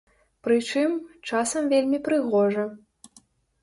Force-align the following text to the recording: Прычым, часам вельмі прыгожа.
Прычым, 0.47 0.95
часам 1.29 1.63
вельмі 1.77 2.03
прыгожа. 2.11 2.69